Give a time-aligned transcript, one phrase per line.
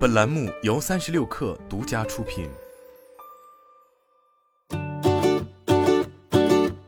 [0.00, 2.48] 本栏目由三十六氪独家出品。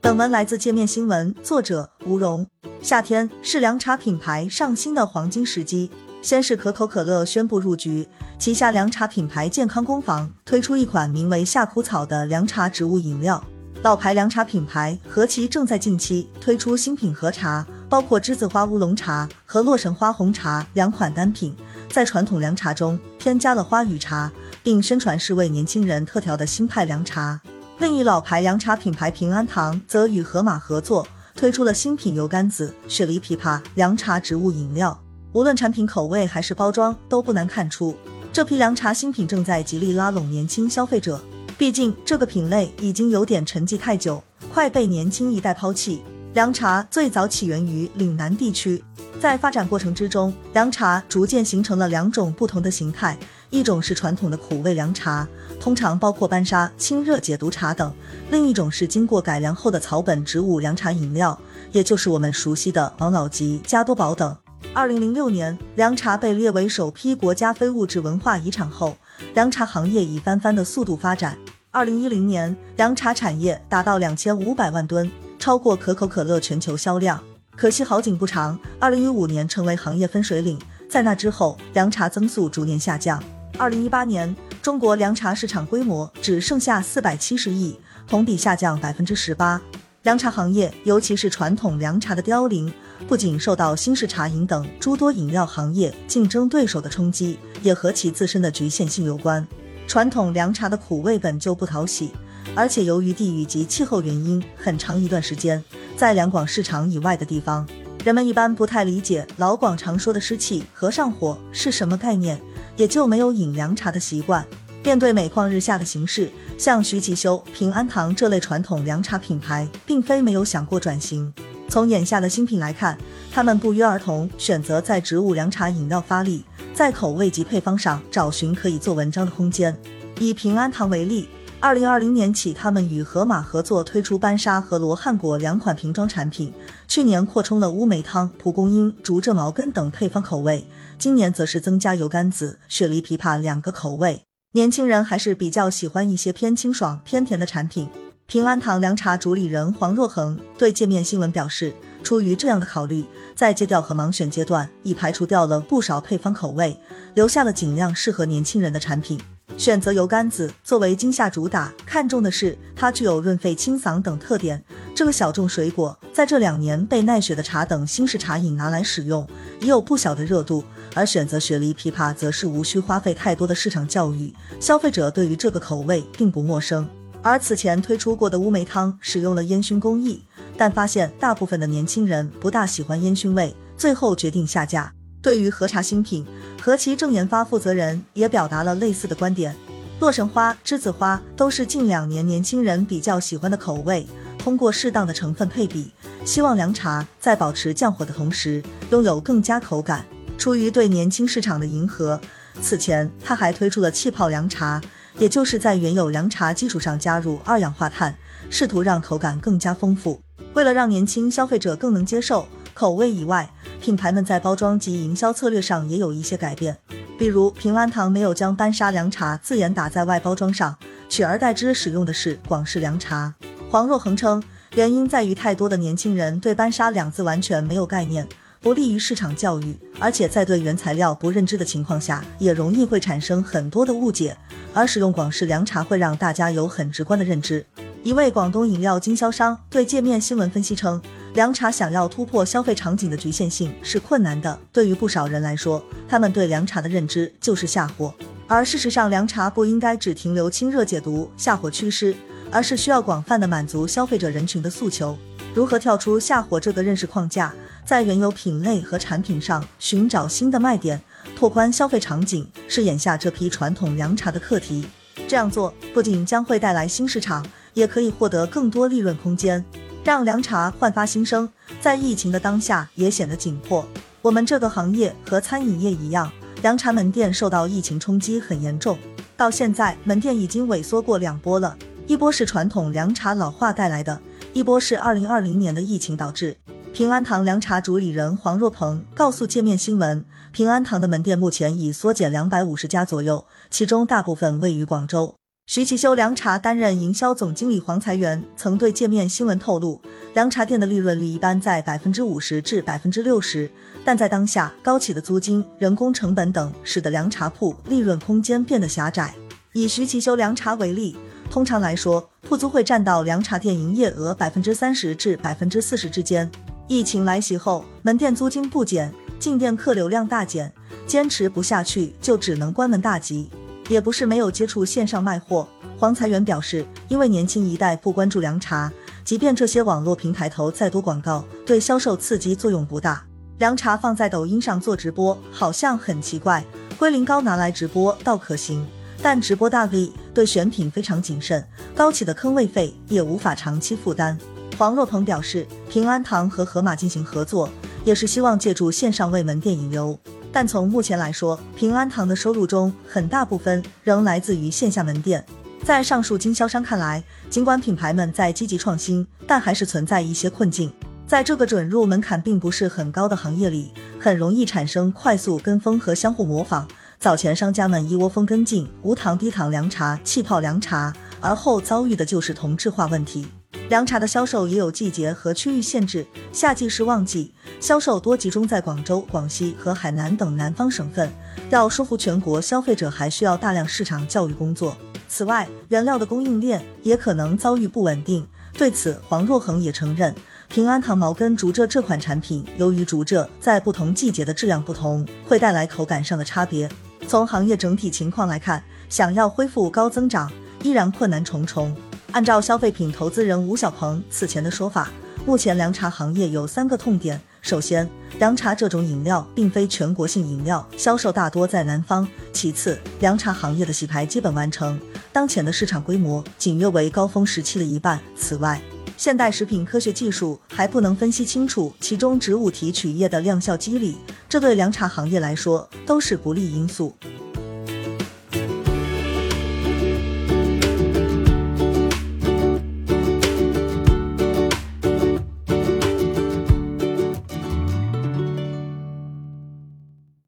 [0.00, 2.44] 本文来自界面新闻，作者吴荣。
[2.82, 5.88] 夏天是凉茶品牌上新的黄金时机。
[6.20, 8.08] 先是可口可乐宣布入局，
[8.40, 13.40] 旗下凉茶品牌健康工坊推出一款名为夏枯草的凉茶植物饮料。
[13.82, 21.54] 老牌凉茶品牌和其正在近期推出新品和茶，包括栀子花乌龙茶和洛神花红茶两款单品，
[21.88, 24.30] 在传统凉茶中添加了花语茶，
[24.62, 27.40] 并宣传是为年轻人特调的新派凉茶。
[27.78, 34.98] 另一老牌凉茶品牌平安堂则与盒马合作推出了新品油甘子雪梨枇杷凉茶植物饮料。
[35.32, 37.94] 无论产品口味还是包装，都不难看出，
[38.32, 41.20] 这批凉茶新品正在极力拉拢年轻消费者。
[41.58, 46.02] 毕竟这个品类已经有点沉寂太久，快被年轻一代抛弃。
[46.36, 48.84] 凉茶最早起源于岭南地区，
[49.18, 53.16] 在发展过程之中，凉茶逐渐形成了两种不同的形态。
[53.48, 55.26] 一种是传统的苦味凉茶，
[55.58, 57.90] 通常包括班沙、清热解毒茶等；
[58.30, 61.40] 另一种是经过改良后的草本植物凉茶饮料，
[61.72, 64.36] 也就是我们熟悉的王老吉、加多宝等。
[64.74, 68.94] 二零零六年，凉茶被列为首批国家非物质文化遗产后，
[69.32, 71.38] 凉茶行业以翻番的速度发展。
[71.70, 75.10] 二零一零年，凉茶产业达到两千五百万吨，
[75.46, 77.22] 超过可口可乐全球销量。
[77.54, 80.58] 可惜好景不长，二零一五年成为行业分水岭，
[80.90, 83.22] 在那之后，凉茶增速逐年下降。
[83.56, 89.62] 二零一八年，中国凉茶市场规模只剩下四百七十亿，同比下降百分之十八。
[90.02, 92.72] 凉茶行业，尤其是传统凉茶的凋零，
[93.06, 99.46] 不仅受到新式茶饮等诸多饮料行业竞争对手的冲击，也和其自身的局限性有关。
[99.86, 102.10] 传统凉茶的苦味本就不讨喜，
[102.54, 105.62] 而且由于地域及气候原因，很长一段时间，
[105.96, 107.66] 在两广市场以外的地方，
[108.04, 112.40] 人们一般不太理解老广常说的湿气和上火是什么概念。
[112.76, 114.44] 也就没有饮凉茶的习惯。
[114.84, 121.32] 面对每况日下的形势，像徐其修、平安堂这类传统凉茶品牌，并非没有想过转型。
[121.68, 122.98] 从眼下的新品来看，
[123.32, 129.74] 他们不约而同选择在植物凉茶饮料发力，在口味及配方上找寻可以做文章的空间。
[130.20, 131.28] 以平安堂为例，
[131.66, 136.54] 二零二零年起，他们与盒马合作推出班沙和罗汉果两款瓶装产品，
[136.86, 140.64] 去年扩充了乌梅汤、蒲公英、竹蔗茅根等配方口味。
[140.96, 144.22] 今年则是增加油甘子、雪梨枇杷两个口味，
[144.52, 147.88] 年轻人还是比较喜欢一些偏清爽、偏甜的产品。
[148.28, 153.04] 平安堂凉茶主理人黄若恒对界面新闻表示，出于这样的考虑，
[153.34, 156.78] 在借调和盲选阶段，已排除掉了不少配方口味，
[157.14, 159.18] 留下了尽量适合年轻人的产品。
[159.56, 164.62] 选择油甘子作为今夏主打，看重的是它具有润肺清嗓等特点。
[164.94, 169.26] 这个小众水果在这两年被奈雪的茶等新式茶饮拿来使用，
[169.60, 170.62] 已有不小的热度。
[170.94, 176.88] 而选择雪梨枇杷，则是无需花费太多的市场教育，消费者对于这个口味并不陌生。
[177.22, 180.22] 而此前推出过的乌梅汤使用了烟熏工艺，
[180.56, 184.95] 但发现大部分的年轻人不大喜欢烟熏味，最后决定下架。
[185.26, 186.24] 对于和茶新品，
[186.62, 189.56] 和其正研发负责人也表达了类似的观点。
[189.98, 194.06] 洛神花、栀子花都是近两年年轻人比较喜欢的口味，
[194.38, 195.90] 通过适当的成分配比，
[196.24, 200.06] 希望凉茶在保持降火的同时，拥有更加口感。
[200.38, 202.20] 出于对年轻市场的迎合，
[202.62, 204.80] 此前他还推出了气泡凉茶，
[205.18, 208.16] 也就是在原有凉茶基础上加入二氧化碳，
[208.48, 210.20] 试图让口感更加丰富。
[210.54, 213.50] 为了让年轻消费者更能接受口味以外，
[213.80, 216.76] 品牌们在包装及营销策略上也有一些改变。
[217.18, 220.76] 比如平安堂没有将班砂凉茶字眼打在外包装上，
[221.08, 223.34] 取而代之使用的是广式凉茶。
[223.70, 224.42] 黄若恒称，
[224.74, 228.28] 原因在于太多的年轻人对班砂两字完全没有概念。
[228.60, 234.36] 不利于市场教育，而且在对原材料不认知的情况下，也容易会产生很多的误解。
[234.74, 237.64] 而使用广式凉茶会让大家有很直观的认知。
[238.02, 241.00] 一位广东饮料经销商对界面新闻分析称，
[241.36, 244.58] 凉茶想要突破消费场景的局限性是困难的。
[244.72, 248.14] 对于不少人来说，他们对凉茶的认知就是下火，
[248.46, 252.16] 而事实上，凉茶不应该只停留清热解毒、下火祛湿，
[252.50, 255.14] 而是需要广泛的满足消费者人群的诉求。
[255.54, 257.52] 如何跳出下火这个认识框架？
[257.84, 260.98] 在原有品类和产品上寻找新的卖点，
[261.36, 264.86] 拓宽消费场景，是眼下这批传统凉茶的课题。
[265.28, 267.44] 这样做不仅将会带来新市场，
[267.74, 269.62] 也可以获得更多利润空间，
[270.06, 271.48] 让凉茶焕发新生。
[271.80, 273.84] 在疫情的当下，也显得紧迫。
[274.22, 276.30] 我们这个行业和餐饮业一样，
[276.62, 278.96] 凉茶门店受到疫情冲击很严重，
[279.36, 281.76] 到现在门店已经萎缩过两波了，
[282.06, 284.20] 一波是传统凉茶老化带来的，
[284.52, 286.56] 一波是二零二零年的疫情导致。
[286.92, 295.34] 平安堂凉茶主理人黄若鹏告诉界面新闻，平安堂的门店目前已缩减两百五十家左右，其中大部分位于广州。
[295.68, 300.00] 徐其修凉茶担任营销总经理黄才元曾对界面新闻透露，
[300.32, 303.68] 凉茶店的利润率一般在百分之五十至百分之六十，
[304.04, 309.34] 但在当下高企的租金、人工成本等，使得凉茶铺利润空间变得狭窄。
[309.72, 311.16] 以徐其修凉茶为例，
[311.50, 316.48] 通常来说，铺租会占到凉茶店营业额百分之三十至百分之四十之间。
[316.86, 320.72] 疫情来袭后，门店租金不减，进店客流量大减，
[321.08, 323.50] 坚持不下去就只能关门大吉。
[323.88, 325.66] 也不是没有接触线上卖货，
[325.98, 328.92] 黄财源表示，因为年轻一代不关注凉茶，
[329.24, 333.24] 即便这些网络平台投再多广告，对销售刺激作用不大。
[333.58, 336.64] 凉茶放在抖音上做直播，好像很奇怪，
[336.98, 338.86] 龟苓膏拿来直播倒可行，
[339.22, 344.36] 但直播大 V 对选品非常谨慎，高企的坑位费也无法长期负担。
[344.76, 347.70] 黄若鹏表示，平安堂和盒马进行合作，
[348.04, 350.18] 也是希望借助线上为门店引流。
[350.56, 355.44] 但从目前来说，平安堂的收入中很大部分仍来自于线下门店。
[355.84, 360.90] 在上述经销商看来，尽管品牌们在积极创新，但还是存在一些困境。
[361.26, 366.88] 在这个准入门槛并不是很高的行业里，很容易产生快速跟风和相互模仿。
[367.18, 373.46] 早前商家们一窝蜂跟进无糖低糖凉茶、气泡凉茶，而后遭遇的就是同质化问题。
[373.88, 381.30] 凉茶的销售也有季节和区域限制，夏季是旺季，销售多集中在广州、广西和海南等南方省份。
[381.70, 384.96] 要说服全国消费者，还需要大量市场教育工作。
[385.28, 388.44] 此外，原料的供应链也可能遭遇不稳定。
[388.72, 390.34] 对此，黄若恒也承认，
[390.66, 396.88] 平安堂毛根竹蔗这款产品，由于竹蔗在不同季节的质量不同，会带来口感上的差别。
[397.28, 400.50] 从行业整体情况来看，想要恢复高增长，
[400.82, 401.96] 依然困难重重。
[402.36, 405.08] 按照消费品投资人吴小鹏此前的说法，
[405.46, 407.40] 目前凉茶行业有三个痛点。
[407.62, 408.06] 首先，
[408.38, 412.28] 凉茶这种饮料并非全国性饮料，销售大多在南方。
[412.52, 415.00] 其次，凉茶行业的洗牌基本完成，
[415.32, 418.20] 当前的市场规模仅约为高峰时期的一半。
[418.36, 418.78] 此外，
[419.16, 427.16] 现代食品科学技术还不能分析清楚其中植物提取液的量效机理，这对凉茶行业来说都是不利因素。